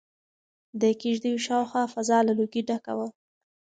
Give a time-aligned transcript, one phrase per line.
[0.81, 3.07] د کيږديو شاوخوا فضا له لوګي ډکه وه.